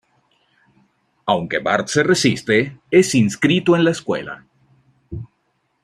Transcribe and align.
Aunque 1.27 1.59
Bart 1.59 1.87
se 1.89 2.01
resiste, 2.01 2.79
es 2.89 3.13
inscrito 3.13 3.75
en 3.75 3.83
la 3.83 3.91
Escuela. 3.91 4.47